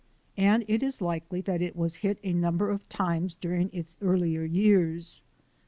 And 0.37 0.65
it 0.67 0.81
is 0.81 0.99
likely 0.99 1.41
that 1.41 1.61
it 1.61 1.75
was 1.75 1.97
hit 1.97 2.17
a 2.23 2.33
number 2.33 2.71
of 2.71 2.89
times 2.89 3.35
during 3.35 3.69
its 3.71 3.97
earlier 4.01 4.41
years. 4.43 5.21